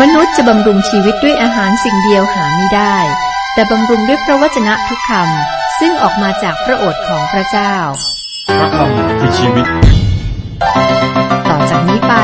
[0.00, 2.96] มนุษย์จะบำรุงชีวิตด้วยอาหารสิ่งเดียวหาไม่ได้
[3.54, 7.74] แต่บำรุงด้วยพระวจนะทุกคำซึ่งออกมาจากพระโอษฐ์ของพระเจ้า
[8.58, 9.66] พระคำคือชีวิต
[11.48, 12.14] ต่อจากนี้ไป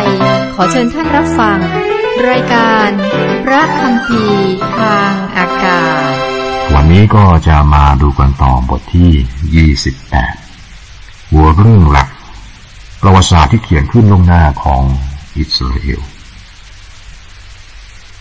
[0.55, 1.59] ขอเชิญท่านรับฟัง
[2.31, 2.89] รายการ
[3.45, 4.25] พระคำพี
[4.79, 6.13] ทางอากาศ
[6.75, 12.09] วันนี้ก็จะมาดูกันต่อบทที่ 28 หัวเรื่องหลัก
[13.03, 14.83] ประวัติศาสตร์ที่เขียนขึ้นลงหน้าของ
[15.39, 16.03] อิสราเอล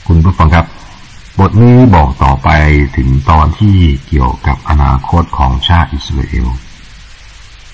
[0.08, 0.66] คุณผู้ฟังครับ
[1.40, 2.50] บทนี้บอกต่อไป
[2.98, 6.48] ถึงตอนที่เกี่ยวกับอนาคตของชาติอิสราเอล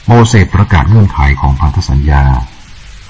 [0.08, 2.24] โมเสสประกาศเงื่อนไขของพันธสัญญา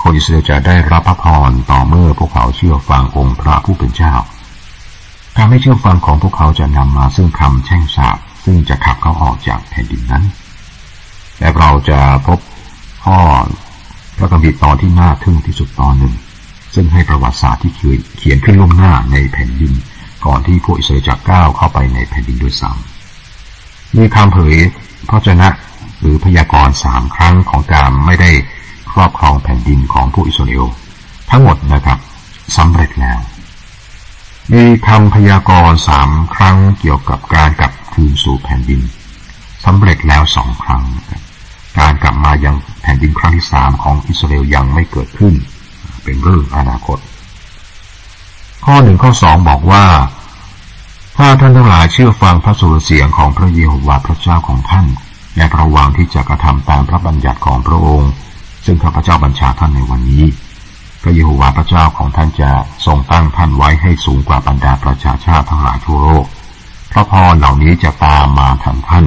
[0.01, 4.13] คนอิสราเอลจะได้รับพระพรต่อเมื่อพวกเขาเชื่อฟังองค์พระผู้เป็นเจ้า
[5.37, 10.23] การไม่เชื่อฟังของพวกเขาจะนำมาซึ่งคำแช่งสาปซึ่งจะขับเขาออกจากแผ่นดินนั้น
[11.39, 12.39] และเราจะพบ
[13.05, 13.19] ข้อ
[14.17, 16.13] พระคัมภีร์ตอนที่น่าทึ่งที่สุดตอนหนึ่ง
[16.73, 17.73] ซึ่งให้ประวัติศาสตร์ที่
[18.17, 19.73] เขียนขึ้นล่วงหน้าในแผ่นดิน
[20.25, 24.55] ก่อนที่พวกอิสราเอลจะก้าวเข้าไปในแผ่นดินด้วยซ้ำมีคำเผย
[25.09, 25.49] พระชนะ
[25.99, 28.31] หรือพยากรณ์สามครั้งของการไม่ได้
[28.91, 30.65] ครอบครองแผ่นดินของพวกอิสราเอล
[31.29, 31.99] ทั้งหมดนะครับ
[32.57, 33.19] สำเร็จแล้ว
[34.53, 38.81] มีคำพยากรณ์สามครั้งเกี่ยวกับการกลับคืนสู่แผ่นดิน
[39.65, 40.83] สำเร็จแล้วสองครั้ง
[41.79, 45.33] การกลับมายังแผ่นดินครั้งที่สามของอิสราเอลยังไม่เกิดขึ้น
[46.03, 46.99] เป็นเรื่องอนาคต
[48.65, 49.85] ข้อหนึ่งข้อสองบอกว่า
[51.17, 54.85] ถ้าท่านทั้งหลายเชื่อฟังพระสุรเสียงของพระเยโฮวาห์พระเจ้าของท่าน
[55.35, 58.11] และระวังที่จะกระทำตามพระบัญญัติของพระองค์
[58.65, 60.23] ซึ่งข้าพเจ้าบัญชาท่านในวันนี้
[61.01, 62.51] พระเยโฮวาห์พระเจ้าของท่านจะ
[62.85, 66.25] ทรงตั้งท่านไว้ให้สูงกว่าบรรดาประชาชาติทั้งหลายทั่วโลก
[66.91, 69.05] พระพรเหล่านี้จะตามมาทันท่าน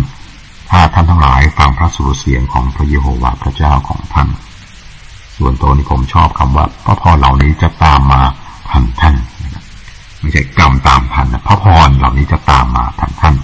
[0.70, 4.28] ถ้าท่านทั้งหลายฟังพระสุรเสียงของพระเยโฮวาห์พระเจ้าของท่าน
[5.36, 8.22] ส่วนตัวนี้ผมชอบคำว่าพระพรเหล่านี้จะตามมา
[8.70, 9.14] ทันท่าน
[10.20, 13.34] ไม่ใช่กรรมตามทันนะพระพรเหล่านี้จะตามมาทันท่าน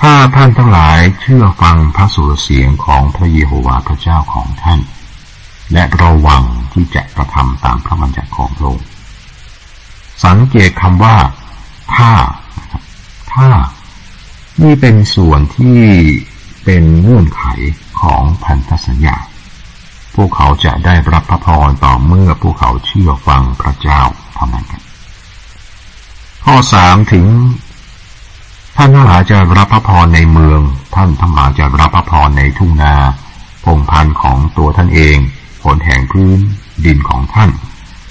[0.00, 4.80] ถ้าท่านทั้งหลายเชื่อฟังพระสุรเสียงของพระเยโฮวาห์พระเจ้าของท่าน
[5.72, 8.86] และระวังที่จะกระทำตามพระบัญญัติของพระองค์
[10.24, 11.16] สังเกตคำว่า
[11.94, 12.10] ถ้า
[13.32, 13.48] ถ้า
[14.62, 15.80] นี่เป็นส่วนที่
[16.64, 17.44] เป็นเงื่อนไข
[18.00, 19.16] ของพันธสัญญา
[20.14, 24.00] พวกเขาจะได้รับพระพรต่อเมื่อพวกเขาเชื่อฟังพระเจ้า
[24.34, 24.66] เท่านั้น
[26.44, 27.26] ข้อสามถึง
[28.76, 30.60] ท่านทั้งหลายจะรับพระพรในเมือง
[30.94, 32.94] ท่านทั้งหลายจะรับพระพรในทุ่งนา
[33.64, 35.16] พงพันธุ์ของตัวท่านเอง
[35.62, 36.38] ผลแห่งพื้น
[36.84, 37.50] ดินของท่าน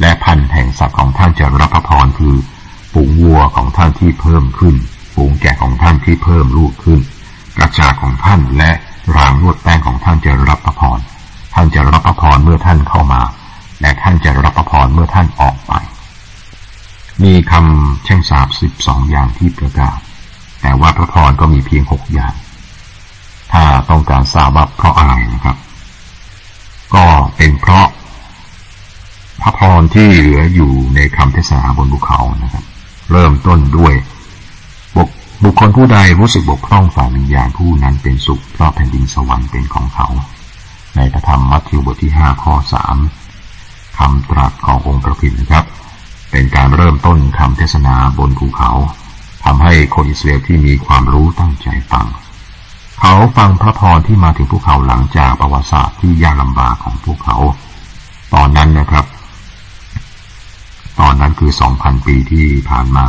[0.01, 2.35] และพันธุ์แห่งสัตว์ของท่านจะรับพระพรคือ
[2.93, 4.75] ฝูงวัวของท่านที่เพิ่มขึ้น
[5.13, 6.99] ฝูงแกะของท่านที่เพิ่มลูกขึ้น
[7.57, 8.71] กระจาของท่านและ
[9.15, 10.99] รางนวดแป้งของท่านจะรับพระพร
[11.53, 13.21] ท่านจะรับพระพรเมื่อท่านเข้ามา
[13.81, 15.73] และท่านจะรับพระพรเมื่อท่านออกไป
[17.23, 19.97] มีคำแช่งสาบสิบสองอย่างที่ประกาศ
[20.61, 22.33] แต่ว่าพระพรก็มีเพียงหกอย่าง
[23.51, 25.57] ถ้าต้องการทราบว่าเพราะอะไรนะครับ
[26.95, 27.05] ก็
[27.37, 27.87] เป็นเพราะ
[29.41, 32.63] พระพรที่เหลืออยู่ในคำเทศนาบนภูเขานะครับ
[33.11, 33.93] เริ่มต้นด้วย
[35.43, 40.07] บุคคลผู้ใดรู้สึกบกพร่องฝ่ายวิญญาณผู้นั้นเป็นสุขเพราะแผ่นดินสวรรค์เป็นของเขา
[40.95, 42.97] ในพระธรรมมัทธิวบทที่ห้าข้อสาม
[43.97, 45.65] คำตรัสขององค์พระคิดนะครับ
[46.31, 48.71] เป็นการเริ่มต้นคำเทศนาบนภูเขา
[49.43, 52.05] ทำให้คนอิสราเอลที่มีความรู้ตั้งใจฟัง
[52.99, 57.37] เขาฟังพระพรที่มาถึงพวกเขาหลังจากประวัติศาสตร์ที่ยากลำบากของพวกเขา
[58.33, 59.05] ตอนนั้นนะครับ
[60.99, 63.05] ตอนนั้นคือสองพันปีที่ผ่านมา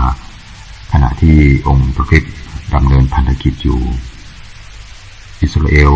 [0.93, 2.23] ขณะที่องค์พระคิด
[2.75, 3.81] ดำเนินพันธกิจอยู่
[5.43, 5.93] อิสราเอล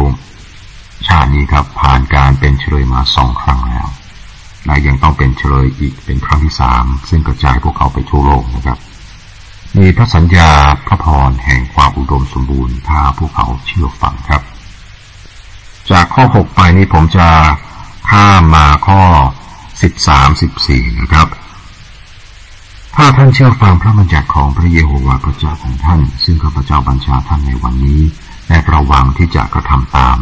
[1.07, 3.87] ชาตินี้ครับผ่านการเป็นเฉลยมาสองครั้งแล้ว
[4.67, 8.79] และยังต้องเป็นเฉลยอีกเป็นครั้งที่สามซึ่งกระจายพวกเขาไปทั่วโลกนะครับ
[9.77, 10.51] มีพระสัญญา
[10.87, 14.43] พระพรแห่งความอุดมสมบูรณ์ถ้าพวกเขาเชื่อฟังครับ
[15.91, 17.29] จากข้อหกไปนี้ผมจะ
[18.11, 19.01] ข้ามมาข้อ
[19.83, 21.29] สิบสามสิบสี่นะครับ
[22.95, 28.01] ถ้าท่านเชื่อฟังพระบัญญัติของพระเยโฮวาห์พระเจ้าของท่าน ซึ่งข้าพเจ้าบัญชาท่านในวันนี้
[28.49, 30.19] และระวังที่จะกระทำตาม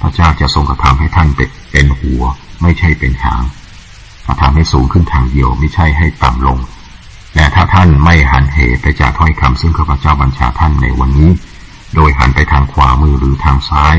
[0.00, 1.28] พระเจ้าจะทรงกระทำให้ท่าน
[1.72, 2.22] เป็นหัว
[2.62, 3.42] ไม่ใช่เป็นหาง
[4.26, 6.58] กระทำให้สูงขึ้นทางเดียวไม่ใช่ให้ต่ำลง
[7.34, 11.30] และถ้าท่านไม่หันเหไปจากถ้อยคำซึ่งข้าพเจ้าบัญชาท่านในวันนี้
[11.94, 13.94] โดยหันไปทางขวามือหรือทางซ้าย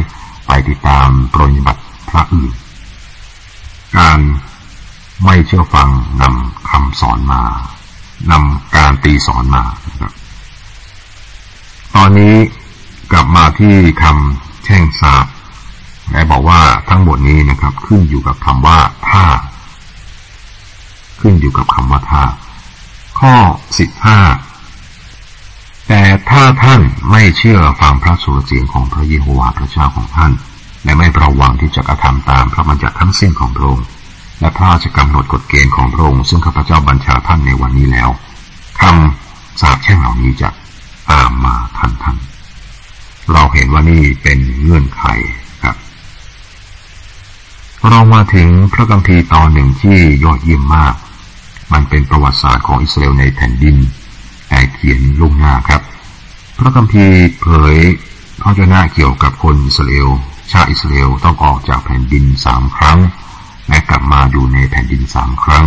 [0.47, 2.51] ไปติดตามปรนิบัติพระอื่น
[3.97, 4.19] การ
[5.25, 5.89] ไม่เชื่อฟัง
[6.21, 7.43] นำคำสอนมา
[8.31, 9.63] นำการตีสอนมา
[10.01, 10.13] ครับ
[11.95, 12.35] ตอนนี้
[13.11, 15.25] กลับมาที่คำแช่งสาบ
[16.17, 18.77] และบอกว่าทั้งหมดนี้นะครับ ขึ้นอยู่กับคำว่า
[19.09, 19.25] ท่า
[21.21, 22.23] ขึ้นอยู่กับคำว่าท่า
[23.19, 23.33] ข้อ
[23.79, 24.19] สิบห้า
[25.87, 26.81] แต่ถ้าท่าน
[27.11, 30.31] ไม่เชื่อฟังพระสุรเสียงของพระเยโฮวาห์พระเจ้าของท่าน
[30.83, 33.85] และไม่ประวังที่จะกระทำตามพระบัญญัติทั้งสิ้นของพระองค์
[34.39, 38.09] และพระราชกำหนดกฎเกณฑ์ของพระองค์ซึ่งข้าพเจ้าบัญชาท่านในวันนี้แล้ว
[38.81, 40.49] คำสาปแช่งเหล่านี้จะ
[41.11, 42.17] ตามมาทันทัน
[43.31, 45.05] เราเห็นว่านี่เป็นเงื่อนไข
[47.91, 50.95] เรามาถึงพระคัมภีร์ตอนหนึ่งที่ยอดเยี่ยมมาก
[51.73, 53.77] มันเป็นประวัติศาสตร์ของอิสราเอลในแผ่นดิน
[54.49, 55.81] แต่เขียนลุ่งหน้าครับ
[56.57, 57.75] พระคัมภีร์เผย
[58.41, 60.09] พระเจ้าหน้าเกี่ยวกับคนอิสราเอล
[60.51, 62.99] ชาติอิสราเอลต้องออกจากแผ่นดินสามครั้ง
[63.69, 65.65] และกลับมาอยู่ในแผ่นดินสามครั้ง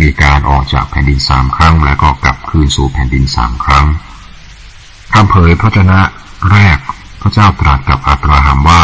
[0.00, 3.86] มีการออกจากแผ่นดินสามครั้ง แล้วก็กลับคืนสู่แผ่นดินสามครั้ง
[5.14, 5.84] คำเผยพระเจ้า
[6.50, 6.78] แรก
[7.20, 8.82] พระเจ้าตรัสกับอับราฮัมว่า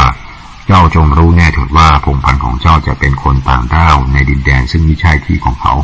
[0.70, 5.74] เจ้าจงรู้แน่เถิดว่าพงพันธ์ของเจ้าจะเป็นคนต่างด้าวในดินแดนซึ่งไม่ใช่ที่ของเขา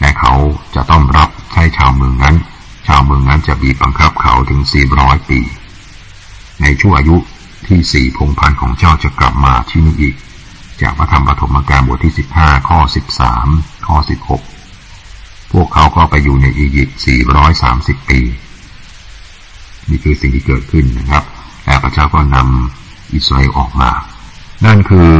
[0.00, 0.34] และเขา
[0.74, 2.36] จะต้องรับใช้ชาวเมืองนั้น
[2.86, 5.40] ชาวเมืองนั้นจะบีบบังคับเขาถึงสี่ร้อยปี
[6.62, 7.16] ในช่วงอายุ
[7.66, 10.14] ที่สี่พงพันธ์ของเจ้าจะกลับมาที่นี่อีก
[10.80, 13.46] จากพระธรรมปฐมกาลบทที่สิบห้าข้อสิบสาม
[13.86, 14.42] ข้อสิบหก
[15.52, 18.20] พวกเขาก็ไปอยู่ในอียิปต์สี่ร้อยสามสิบปี
[19.90, 21.24] นี่คือสิ่งที่เกิดขึ้นนะครับ
[21.64, 23.90] และพระเจ้าก็นำอิสราเอลออกมา
[24.64, 25.10] นั่นคือ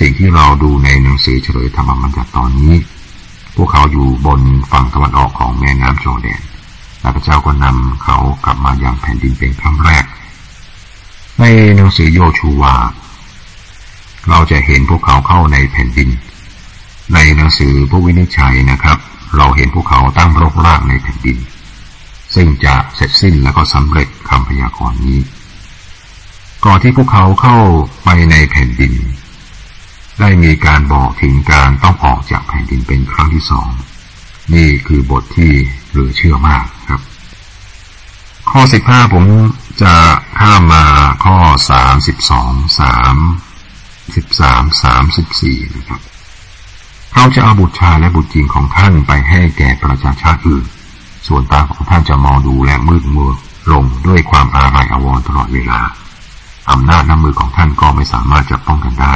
[0.00, 2.74] สิ่งที่เราดูในหนังสือเฉลยธรรมบัญญัติตอนนี้
[3.56, 4.40] พวกเขาอยู่บน
[4.70, 6.40] ฝั่งตะวันออกของแม่น้ำจอแดน
[7.00, 10.04] และพระเจ้าก็นำเขากลับมายังแผ่นดินเป็นครั้งแรก
[11.40, 11.44] ใน
[11.76, 12.74] หนังสือโยชูวา
[14.30, 16.10] เราจะเห็นพวกเขาเข้าในแผ่นดิน
[17.14, 18.98] ในหนังสือพระวินิจฉัยนะครับ
[19.36, 21.38] เราเห็นพวกเขาตั้งรกรากในแผ่นดิน
[22.34, 25.18] ซึ่งจะเสร็จสิ้นแล้วก็สำเร็จคำพยากรณ์นี้
[26.64, 27.58] ก่อนที่พวกเขาเข้า
[28.04, 28.94] ไปในแผ่นดิน
[30.20, 33.68] ได้มีการบอกถึงการต้องออกจากแผ่นดินเป็นครั้งที่สอง
[34.54, 35.52] นี่คือบทที่
[35.90, 37.00] เหลือเชื่อมากครับ
[38.50, 39.24] ข้อสิบห้าผม
[39.82, 39.94] จะ
[40.38, 40.84] ข้ามมา
[41.24, 41.36] ข้อ
[41.70, 43.16] สามสิบสองสาม
[44.14, 46.00] สิบสามสามสิบสี่นะครับ
[47.12, 50.64] เขาจะเอาบุตรชายและบุตรหญิงของท่านไปให้แก่ประชาชาติอื่น
[51.26, 53.30] ส่วนตาของท่านจะมองดูและมืดมัว
[53.72, 55.80] ลงด้วยความอาลัยอาวรณ์ตลอดเวลา
[56.78, 59.14] อำนาจน้ำมือของท่านก็ไม่สามารถจะป้องกันได้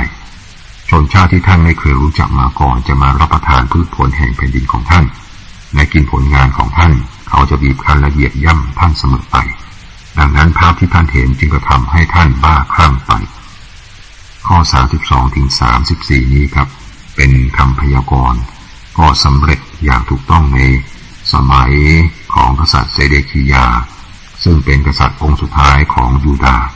[0.90, 5.04] ชนชาติที่ท่านไม่เคยรู้จักมาก่อนจะมารับประทานพืชผลแห่งแผ่นดินของท่าน
[5.74, 6.92] และกินผลงานของท่าน
[7.28, 9.36] เขาจะบีบคั้นและเหยียดย่ำท่านเสมอไป
[10.18, 13.12] ดังนั้นภาพที่ท่านเห็นจึงกระทำให้ท่านบ้าคลั่งไป
[14.46, 14.58] ข้อ
[14.96, 15.46] 32ถึง
[15.90, 16.68] 34 นี้ครับ
[17.16, 18.40] เป็นคำพยากรณ์
[18.98, 20.58] ก็สำเร็จอย่างถูกต้องใน
[21.32, 21.72] สมัย
[22.34, 23.66] ของกษัตริย์เซเดคียา
[24.44, 26.66] ซึ่งเป็นกษัตริย์องค์สุดท้ายของยูดาห์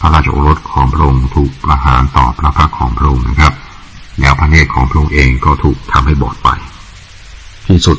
[0.00, 3.52] พระราชโอรสของพระองค์ถูกประหารต่อพระพักของพระองค์นะครับ
[4.20, 6.48] แล้วพระเนตรของพระองค์เองก็ถูกทำให้บอดไป
[7.68, 7.98] ที่สุด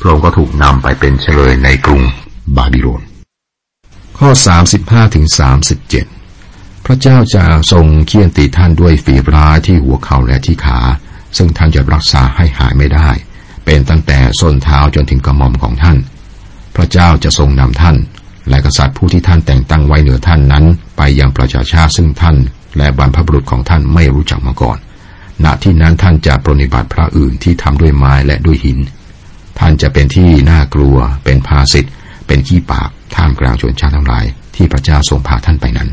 [0.00, 2.02] พระองค์ก็ถูกนำไปเป็นเฉลยในกรุง
[2.56, 3.02] บาบิโลน
[4.18, 4.28] ข้อ
[4.72, 5.26] 35ถึง
[6.06, 10.78] 37 พระเจ้าจะทรงเคี่ยนตีท่านด้วยฝีร้ายที่หัวเข่าและที่ขา
[11.36, 13.08] ซึ่งท่านจะรักษาให้หายไม่ได้
[13.64, 15.98] เป็นตั้งแต่ส้นเท้าจนถึงกระหม่อมของท่าน
[16.76, 17.96] พระเจ้าจะทรงนำท่าน
[18.48, 20.64] และกษัตริย์ผู้ที่ท่านแต่งตั้งไว้เหนือท่านนั้น
[20.96, 22.36] ไปยังประชาชาติซึ่งท่าน
[22.76, 24.78] และบรรพบุรุษของท่านไม่รู้จักมาก่อน
[25.44, 28.78] ณ ที่นั้นท่านจะปรนิบัติพระอื่นที่ทำด้วยไม้และด้วยหิน
[29.58, 31.92] ท่านจะเป็นที่น่ากลัว เป็นภาสิทธ์
[32.26, 34.24] เป็นขี้ปากท่ามกลางชนชาติทั้งหลาย
[34.56, 35.88] ที่พระเจ้าทรงพาท่านไปนั้น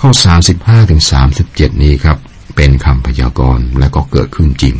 [0.00, 0.10] ข้อ
[0.50, 1.02] 35ถึง
[1.42, 2.18] 37 นี้ครับ
[2.56, 4.74] เป็นคำพยากรณ์และก็เกิดขึ้นจริง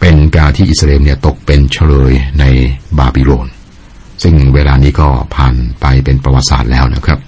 [0.00, 2.44] เป็นการที่อิสราเอลเนี่ยตกเป็นเฉลยใน
[2.98, 3.48] บาบิโลน
[4.24, 7.18] ซึ่งเวลานี้ก็ผ่านไปเป็นประวัติศาสตร์แล้วนะครับ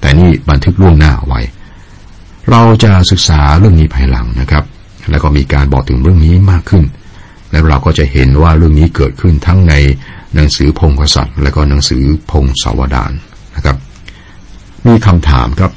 [0.00, 1.40] แต่นี่บันทึกล่วงหน้าไว้
[2.50, 4.64] เราจะศึกษาเรื่องนี้ภายหลังนะครับ
[5.10, 6.84] แล้วก็มีการบอกถึงเรื่องนี้มากขึ้น
[7.50, 9.74] แล้วเราก็จะเห็นว่าเรื่องนี้เกิดขึ้นทั้งใน
[10.34, 13.12] หนังสือพงกษัตริย์ และก็หนังสือพงศาวดาร
[13.54, 13.76] นะครับ
[14.86, 15.72] มีคำถามครับ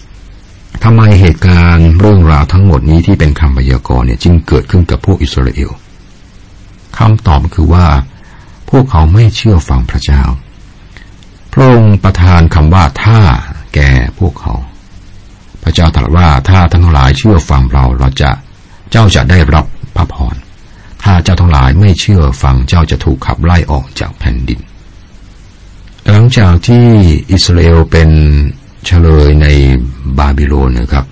[0.84, 5.72] ทำไมเหตุการณ์เรื่องราวทั้งหมดนี้ที่เป็นคำพยากรณ์เนี่ยจึงเกิดขึ้นกับพวกอิสราเอล
[6.98, 7.86] คำตอบคือว่า
[8.70, 10.22] พวกเขาไม่เชื่อฟังพระเจ้า
[11.60, 13.20] ระองค์ประทานคำว่าถ้า
[13.76, 14.54] แก่พวกเขา
[15.64, 18.32] พระเจ้าตรัสว่าถ้าทั้งหลายเชื่อฟังเราเราจะ
[18.92, 20.36] เจ้าจะได้รับพระพร
[21.04, 24.60] ถ้าเจ้าทั้งหลายไม่เชื่อฟังเจ้าจะถูกขับไล่ออกจากแผ่นดิน
[26.12, 26.86] หลังจากที่
[27.32, 28.10] อิสราเอลเป็น
[28.86, 29.48] เฉลยใน
[30.18, 31.06] บาบิโลนนะครับ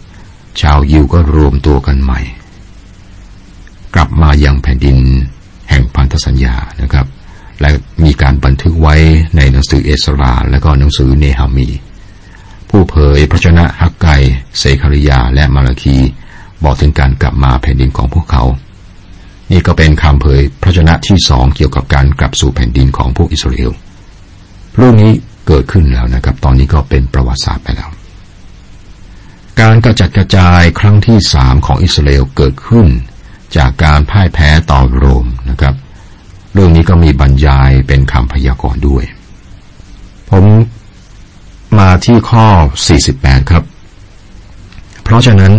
[0.62, 2.22] ชาวยิวก็รวมตัวกันใหม่
[3.96, 4.98] กลับมายังแผ่นดิน
[5.70, 7.06] แห่งพันธสัญญานะครับ
[7.62, 7.70] และ
[8.04, 8.96] มีการบันทึกไว้
[9.38, 11.68] ในหนังสือเอสราและก็หนังสือเนหามี
[12.70, 14.08] ผู้เผยพระชนะฮักไก
[14.60, 15.98] เซคาริยาและมาลาคี
[16.64, 18.44] บอกถึงการกลับมาแผ่นดินของพวกเขา
[19.52, 23.72] นี่ก็เป็นคำเผยพระชนะที่สองเกี่ยวกับการกลับสู่แผ่นดินของพวกอิสราเอล
[24.78, 25.12] เรื่องนี้
[25.48, 27.90] เกิดขึ้นแล้วนะครับ ตอนนี้ก็เป็นประวัติศาสตร์ไปแล้ว
[29.62, 32.88] การกระจัดกระจายครั้งที่สามของอิสราเอลเกิดขึ้น
[33.58, 35.76] จากการพ่ายแพ้ต่อโรมนะครับ
[36.56, 39.04] เรื่องนี้ก็มีบรรยายเป็นคำพยากรณ์ด้วย
[40.30, 40.46] ผม
[41.78, 42.48] มาที่ข้อ
[42.96, 43.64] 48 ครับ
[45.04, 45.54] เพราะฉะนั้น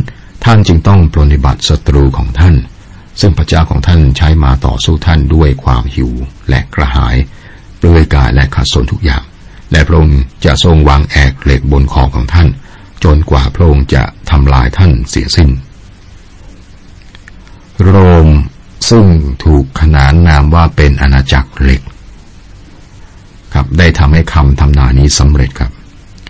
[0.45, 2.55] ท่านจึงต้องปรนิบัติศัตรูของท่าน
[3.21, 6.11] ซึ่งพระเจ้าของท่านใช้มาต่อสู้ท่านด้วยความหิว
[6.49, 7.17] และกระหาย
[7.79, 9.23] เปลือยกายและขัดสนทุกอย่าง
[9.73, 12.49] และพระองค์จะทรงวางแอกเหล็กบนคอของท่าน
[13.05, 15.51] จนกว่าพระองค์จะทำลายท่านเสียสิ้น
[17.83, 18.29] โรม
[18.89, 19.05] ซึ่ง
[19.45, 21.83] ถูกขนานนามว่าเป็นอาณาจักรเหล็ก
[23.55, 25.71] ครับได้ทำให้คำทำนายนี้สำเร็จครับ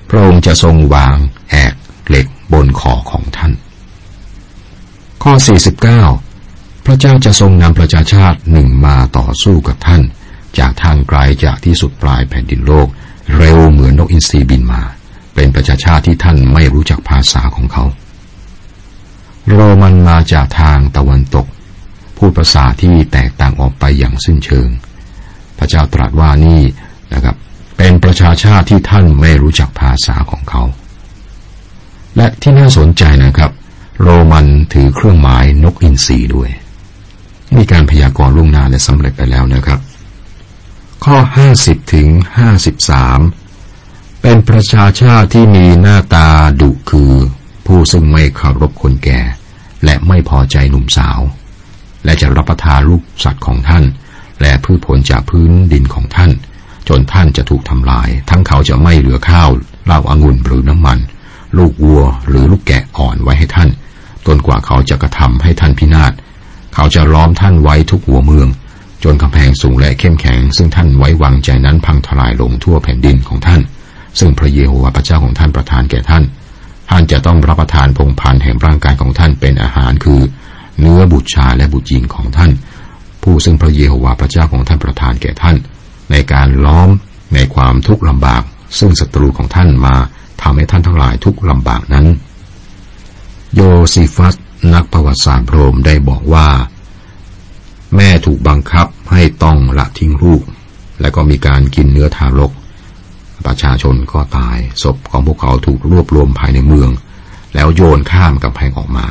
[0.08, 1.16] พระองค์จะทรงวาง
[1.50, 1.74] แอก
[2.08, 3.52] เหล็กบนคอของท่าน
[5.22, 5.32] ข้อ
[6.08, 10.02] 49 พระเจ้าจะทรงนำประชาชาติหนึ่งมาต่อสู้กับท่าน
[10.58, 12.88] จากทางไกลจากที่สุดปลายแผ่นดินโลก
[13.36, 14.82] เร็วเหมือนนกอินทรีบินมา
[15.34, 17.84] เป็นประชาชาติที่ท่านไม่รู้จักภาษาของเขา
[19.52, 21.46] โรมันมาจากทางตะวันตก
[22.16, 24.68] พูดภาษาที่แตกต่างออกไปอย่างสิ้นเชิง
[25.58, 26.60] พระเจ้าตรัสว่านี่
[27.14, 27.36] นะครับ
[27.76, 30.62] เป็นประชาชาติที่ท่านไม่รู้จักภาษาของเขา
[32.16, 33.50] และที่น่าสนใจนะครับ
[34.00, 36.50] โรมันถือเครื่องหมายนกอินทรีด้วย
[37.56, 39.80] มีการพยากรณ์ล่วงหน้าและสำเร็จไปแล้วนะครับ
[41.04, 41.16] ข้อ
[41.54, 42.08] 50 ถึง
[43.36, 46.28] 53 เป็นประชาชาติที่มีหน้าตา
[46.60, 47.12] ดุคือ
[47.66, 49.20] ผู้ซึ่งไม่เคารพคนแก่
[49.84, 51.20] และไม่พอใจหนุ่มสาว
[52.06, 53.84] และจะรับประทานลูกสัตว์ของท่าน
[54.42, 56.30] และพืชผลจากพื้นดินของท่าน
[56.88, 59.50] จนท่านจะถูกทำลาย ทั้งเขาจะไม่เหลือข้าว
[59.86, 60.98] เหล้าอางุ่นหรือน้ำมัน
[61.56, 63.68] ลูกวัวหรือลูกแกะอ่อนไว้ให้ท่าน
[64.26, 66.12] จนกว่าเขาจะกระทำให้ท่านพินาศ
[66.74, 68.48] เขาจะล้อมท่านไว้ทุกหัวเมือง
[69.04, 73.60] จนกำแพงสูงและเข้มแข็ง ซึ่งท่านไว้วางใจนั้นพังทลายลงทั่วแผ่นดินของท่าน
[74.18, 76.24] ซึ่งพระเยโฮวาห์พระเจ้าของท่านประทานแก่ท่าน
[76.90, 80.20] ท่านจะต้องรับประทานพงพันธ์แห่งร่างกายของท่านเป็นอาหารคือ
[80.80, 82.50] เนื้อบุตรชายและบุตรหญิงของท่าน
[83.22, 85.56] ผู้ซึ่งพระเยโฮวาห์พระเจ้าของท่านประทานแก่ท่าน
[86.10, 86.90] ในการล้อม
[87.34, 88.42] ในความทุกข์ลำบาก
[88.78, 89.94] ซึ่งศัตรูของท่านมา
[90.42, 92.06] ทำให้ท่านทั้งหลายทุกข์ลำบากนั้น
[93.54, 93.60] โย
[93.94, 94.34] ซิฟัส
[94.74, 96.48] นักประวัติศาสตร์โรมได้บอกว่า
[97.96, 100.42] แม่ถูกบังคับให้ต้องละทิ้งลูก
[101.00, 102.52] และก็มีการกินเนื้อทารก
[103.46, 106.90] ประชาชนก็ตายศพของพวกเขาถูกรวบรวมภายในเมือง
[107.54, 109.06] แล้วโยนข้ามกำแพงออกมา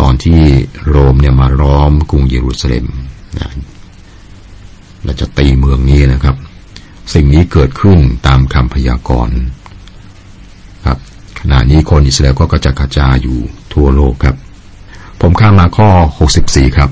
[0.00, 0.40] ตอนที่
[0.86, 2.86] โรมเนี่ยมาล้อมกรุงเยรูซาเล็ม
[3.38, 3.50] นะ
[5.04, 6.36] และจะตีเมืองนี้นะครับ
[7.14, 9.36] สิ่งนี้เกิดขึ้นตามคำพยากรณ์
[10.86, 10.98] ครับ
[11.40, 13.38] ขณะนี้คนอิสราเอลก็กระจัดกระจายอยู่
[13.72, 14.36] ทั่วโลกครับ
[15.20, 15.88] ผมข้ามมาข้อ
[16.34, 16.90] 64 ครับ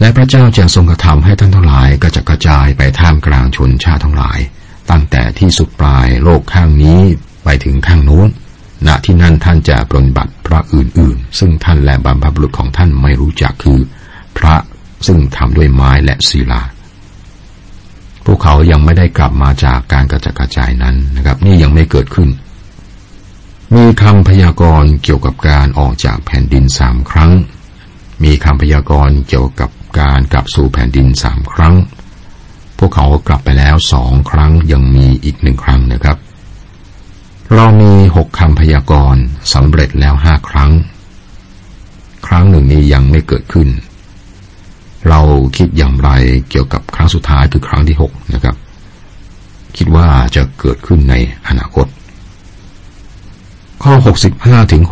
[0.00, 4.38] และพระเจ้าจะทรงกระทำให้ท่านทั้งหลายกระจัดกระจายไปท่ามกลางชนชาติทั้งหลาย
[4.90, 7.00] ตั้งแต่ที่สุดปลายโลกข้างนี้
[7.44, 8.28] ไปถึงข้างโน้น
[8.86, 13.80] ณที่นั่นท่านจะปรนบัติพระอื่นๆ ซึ่งท่านและบรรพบุรุษของท่านไม่รู้จักคือ
[14.38, 14.54] พระ
[15.06, 16.62] ซึ่งทำด้วยไม้และศิลา
[18.24, 22.28] พวกเขายังไม่ได้กลับมาจากการกระจัดกระจายนั้นนะครับ นี่ยังไม่เกิดขึ้น
[23.74, 27.32] มีคำพยากรณ์เกี่ยวกับการออกจากแผ่นดินสามครั้ง
[28.24, 29.70] มีคำพยากรณ์เกี่ยวกับ
[30.00, 31.74] การกลับสู่แผ่นดินสามครั้ง
[32.78, 36.16] พวกเขากลับไปแล้วสองครั้งยังมีอีกหนึ่งครั้งนะครับ
[37.54, 39.22] เรามีหกคำพยากรณ์
[39.54, 40.72] สำเร็จแล้วห้าครั้ง
[42.26, 43.68] ครั้งหนึ่งนี้ยังไม่เกิดขึ้น
[45.08, 45.20] เรา
[45.56, 46.10] คิดอย่างไร
[46.50, 48.56] เกี่ยวกับครั้งสุดท้ายคือครั้งที่หกนะครับ
[49.76, 51.14] คิดว่าจะเกิดขึ้นใน
[51.46, 51.86] อนาคต
[53.82, 53.94] ข้อ
[54.32, 54.82] 65 ถึง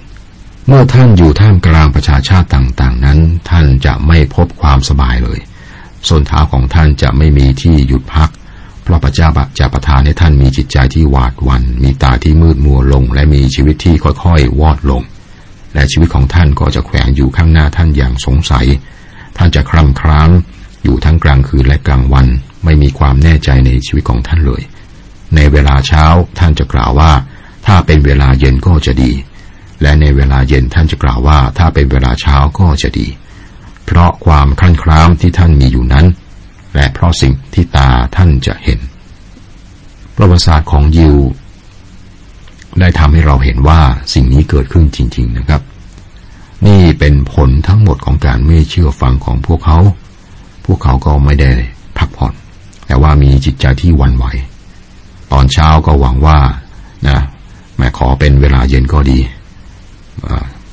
[0.00, 3.18] 67 เมื่อท่านอยู่ท่ามกลางประชาชาติต่าง ๆ นั้น
[3.50, 5.40] ท่านจะไม่พบความสบายเลย
[6.08, 9.28] ส่วนเท้าของท่านจะไม่มีที่หยุดพักเพราะพระเจ้า
[9.58, 15.02] จะประทานให้ท่านมีจิตใจที่หวาดวัน มีตาที่มืดมัวลง และมีชีวิตที่ค่อยๆ วอดลง
[15.74, 18.66] และชีวิตของท่านก็จะแขวงอยู่ข้างหน้าท่านอย่างสงสัย
[19.36, 20.30] ท่านจะคลำคราม
[20.84, 22.26] อยู่ทั้งกลางคืนและกลางวัน
[22.64, 24.62] ไม่มีความแน่ใจในชีวิตของท่านเลย
[25.36, 26.04] ในเวลาเช้า
[26.38, 27.12] ท่านจะกล่าวว่า
[27.66, 29.12] ถ้าเป็นเวลาเย็นก็จะดี
[29.82, 33.08] และในเวลาเย็นท่านจะกล่าวว่า ถ้าเป็นเวลาเช้าก็จะดี
[33.84, 36.06] เพราะความขั้นครามที่ท่านมีอยู่นั้น
[36.78, 38.80] และเพราะสิ่งที่ตาท่านจะเห็น
[40.16, 41.16] ประวัติศาสตร์ของยิว
[42.80, 43.80] ได้ทำให้เราเห็นว่า
[44.14, 45.62] สิ่งนี้เกิดขึ้นจริง ๆ นะครับ
[46.66, 49.78] นี่เป็นผลทั้งหมดของการไม่เชื่อฟังของพวกเขา
[50.64, 51.50] พวกเขาก็ไม่ได้
[51.98, 52.32] พักผ่อน
[52.86, 54.26] แต่ว่ามีจิตใจที่วันไหว
[55.32, 56.38] ตอนเช้าก็หวังว่า
[57.08, 57.18] นะ
[57.76, 59.18] แม่ขอเป็นเวลาเย็นก็ดี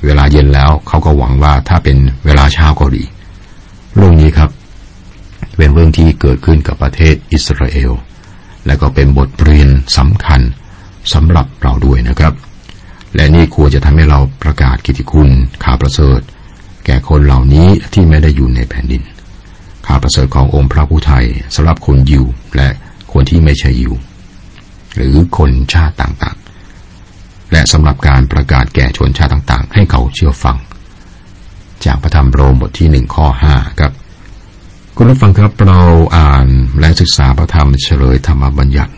[0.05, 3.03] เวลาเย็นแล้วเขาก็หวังว่าถ้าเป็นเวลาเช้าก็ดี
[3.95, 4.49] เรื่องนี้ครับ
[5.57, 7.91] เป็นเรื่องที่เกิดขึ้นกับประเทศอิสราเอล
[8.65, 10.41] และก็เป็นบทเรียนสำคัญ
[11.13, 12.33] สำหรับเราด้วยนะครับ
[13.15, 15.29] และนี่ควรจะทำให้เราประกาศกิติคุณ
[15.63, 16.19] ข่าวประเสริฐ
[16.85, 19.03] แก่คนเหล่านี้ที่ไม่ได้อยู่ในแผ่นดิน
[19.87, 22.69] ข่าวประเสริฐขององค์พระผู้ไทยสำหรับคนยิวและ
[23.13, 23.93] คนที่ไม่ใช่ยิว
[24.95, 30.57] หรือคนชาติต่างๆ และสำหรับการประกาศแก่ชนชาติต่างๆ ให้เขาเชื่อฟัง
[31.85, 33.93] จากพระธรรมโรมบทที่หนึ่งข้อห้าครับ
[34.97, 35.81] คุณผู้ฟังครับเรา
[36.17, 36.47] อ่าน
[36.79, 38.93] และศึกษาพระธรรมเฉลยธรรมบัญญัติ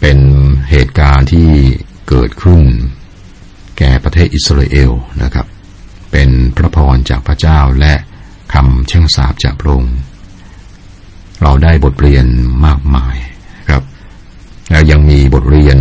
[0.00, 0.18] เป็น
[0.70, 1.48] เหตุการณ์ที่
[2.08, 2.62] เกิดขึ้น
[3.78, 5.46] แก่ประเทศอิสราเอลนะครับ
[6.12, 7.94] เป็นพระพรจากพระเจ้าและ
[8.54, 9.96] คำเช่งสาบจากพระองค์
[11.42, 12.26] เราได้บทเรียน
[12.66, 13.16] มากมาย
[13.68, 13.82] ครับ
[14.70, 15.76] แล้วยังมีบทเรียน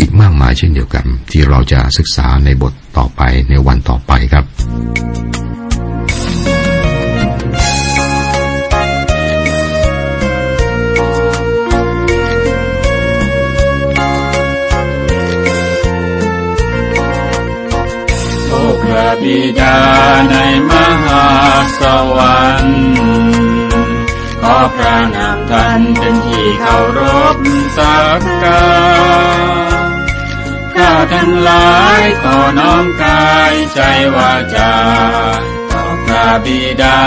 [0.00, 3.20] อีกมากมายเช่นเดียวกัน ที่เราจะศึกษาในบทต่อไป
[3.50, 4.44] ในวันต่อไปครับ
[19.22, 19.78] บิดา
[20.30, 20.36] ใน
[20.70, 20.72] ม
[21.04, 21.26] หา
[21.80, 21.82] ส
[22.16, 22.82] วรรค์
[24.40, 27.00] ขอพระนามท่านเป็นที่เคาร
[27.34, 27.36] พ
[27.78, 28.64] สักกา
[29.88, 29.90] ร
[30.74, 33.80] ข้าทั้งหลายขอน้อมกายใจ
[34.16, 34.74] วาจา
[35.72, 37.02] ต่อพระบิดา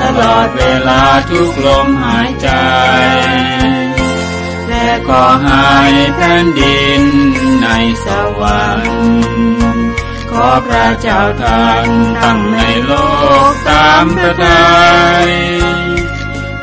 [0.00, 2.48] ตลอดเวลาทุกลมหายใจ
[4.68, 5.70] และขอให้
[6.16, 7.02] แผ่นดิน
[7.62, 7.68] ใน
[8.04, 8.06] ส
[8.40, 9.81] วรรค์
[10.32, 11.88] ขอพระเจ้าท่าน
[12.22, 12.92] ตั้งในโล
[13.50, 14.72] กตามพระทั
[15.24, 15.30] ย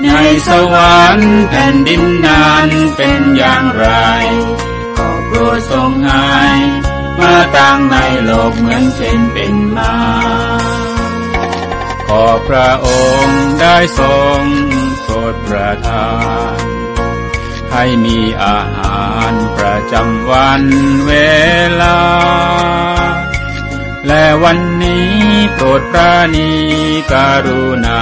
[0.06, 0.12] ใน
[0.48, 3.88] สวรรค์แผ่นดินนั้นเป็นอย่างไร
[4.96, 6.38] ขอโปรดทรงให้
[7.20, 9.96] มาตั้งในโลกเหมือนเช่นเป็นมา
[12.08, 12.88] ขอพระอ
[13.24, 14.42] งค์ได้ทรง
[15.04, 16.10] โปรดประทา
[16.56, 16.58] น
[17.74, 20.64] ให้มีอาหารประจำวัน
[21.08, 21.14] เว
[21.82, 22.00] ลา
[24.10, 25.10] และวันนี้
[25.54, 26.50] โปรดปราณี
[27.12, 28.02] การุณา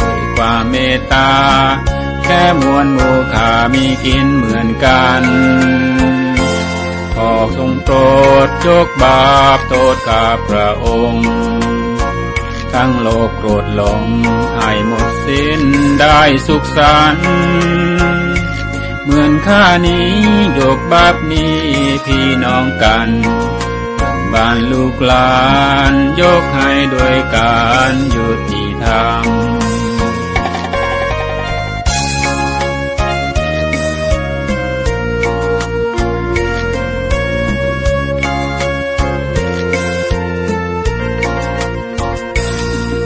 [0.00, 1.32] ด้วยความเมตตา
[2.24, 5.22] แค่มวลหมู่ขามีกินเหมือนกัน
[7.14, 7.96] ขอทรงโปร
[8.46, 11.28] ดยกบาปโทษข้าพระองค์
[12.72, 14.02] ทั้งโลกโกรธหลง
[14.56, 15.62] ให้หมดสิ้น
[16.00, 17.26] ได้สุขสันต์
[19.04, 20.08] เหมือนข้านี้
[20.58, 21.56] ยกบาปนี้
[22.06, 23.10] พี่น้องกัน
[24.34, 25.32] บ้านลูกหลา
[25.92, 29.26] น ยกให้โดยการยุติธรรม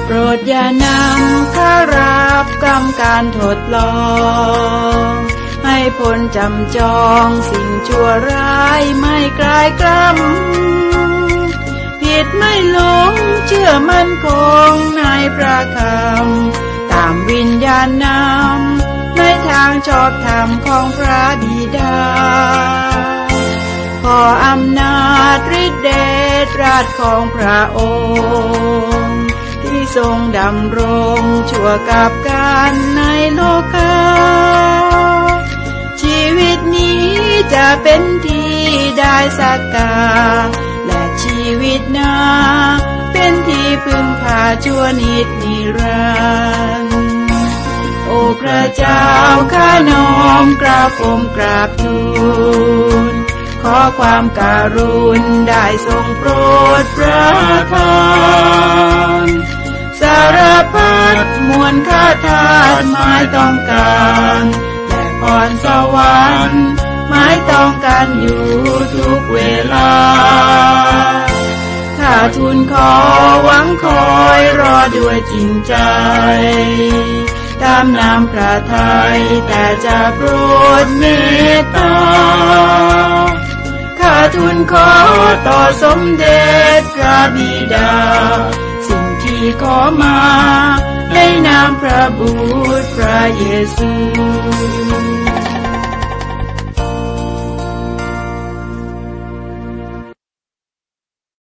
[0.04, 3.96] โปรดอย่านำข้ารับกรรมการทดลอ
[5.08, 5.10] ง
[5.64, 10.95] ให้พ้นจำจองสิ่งชั่วร้ายไม่กลายกล้ำ
[12.18, 12.78] ผิดไม่หล
[13.10, 13.12] ง
[13.46, 14.28] เชื่อมั่นค
[14.70, 15.02] งใน
[15.36, 21.98] พระคำตามวิญญาณนำในทางชอบธรรมของพระบิดา
[24.02, 24.98] ขออำนา
[25.36, 25.88] จฤทธิเด
[26.46, 27.80] ชราชของพระอ
[28.96, 29.22] งค์
[29.62, 30.80] ที่ทรงดำร
[31.18, 33.02] งชั่วกับการใน
[33.34, 33.40] โล
[33.74, 33.96] กา
[36.02, 37.04] ชีวิตนี้
[37.54, 38.54] จะเป็นที่
[38.98, 39.92] ได้สักกา
[40.44, 40.65] และชี
[41.60, 42.14] วิตนา
[43.12, 46.06] เป็นที่พึ่งพาชั่วนิดนิรั
[46.84, 47.04] นดร์
[48.06, 49.04] โอพระเจ้า
[49.54, 50.08] ข้าน้อ
[50.44, 51.98] มกราบผมกราบทู
[53.10, 53.12] ล
[53.62, 56.30] ขอความการุณได้ทรงโปร
[56.82, 57.26] ดประ
[57.72, 57.96] ทา
[59.24, 59.26] น
[60.00, 60.38] สาร
[60.74, 62.46] พัดมวลข้าทา
[62.80, 64.00] สหมายต้องกา
[64.42, 64.44] ร
[64.88, 66.66] และพรสวรรค์
[67.08, 68.44] หมายต้องการอยู่
[68.94, 69.38] ทุกเว
[69.72, 69.90] ลา
[72.36, 72.92] ทูลขอ
[73.44, 74.06] หวังคอ
[74.40, 75.74] ยรอด้วยจริงใจ
[77.62, 80.28] ตามนามพระทัยแต่จะโปร
[80.84, 81.04] ดเม
[81.58, 81.94] ตตา
[83.98, 84.90] ข้าทูลขอ
[85.46, 86.44] ต่อสมเด็
[86.78, 87.92] จพระบิดา
[88.88, 90.18] สิ่งที่ขอมา
[91.14, 92.32] ในนามพระบุ
[92.82, 93.44] ตรพระเย
[93.76, 93.92] ซู